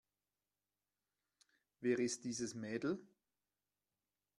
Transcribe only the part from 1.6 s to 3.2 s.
Wer ist dieses Mädel?